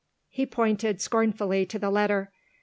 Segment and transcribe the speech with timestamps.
[0.29, 2.31] He pointed scornfully to the letter.